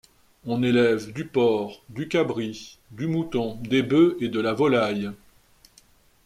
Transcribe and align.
On 0.47 0.63
élève 0.63 1.13
du 1.13 1.25
porc, 1.27 1.83
du 1.89 2.07
cabri, 2.07 2.79
du 2.89 3.05
mouton 3.05 3.57
des 3.61 3.83
bœufs 3.83 4.17
et 4.19 4.29
de 4.29 4.39
la 4.39 4.51
volaille. 4.51 5.11